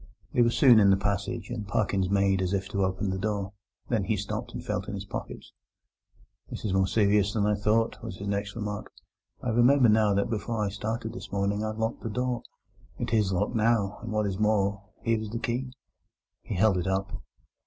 [0.33, 3.53] They were soon in the passage, and Parkins made as if to open the door.
[3.87, 5.53] Then he stopped and felt in his pockets.
[6.49, 8.91] "This is more serious than I thought," was his next remark.
[9.43, 12.41] "I remember now that before I started this morning I locked the door.
[12.97, 15.73] It is locked now, and, what is more, here is the key." And
[16.41, 17.21] he held it up.